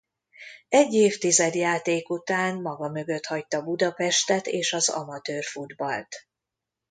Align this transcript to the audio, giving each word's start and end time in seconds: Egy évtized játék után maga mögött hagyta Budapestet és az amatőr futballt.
Egy 0.69 0.93
évtized 0.93 1.55
játék 1.55 2.09
után 2.09 2.61
maga 2.61 2.89
mögött 2.89 3.25
hagyta 3.25 3.61
Budapestet 3.63 4.47
és 4.47 4.73
az 4.73 4.89
amatőr 4.89 5.43
futballt. 5.43 6.27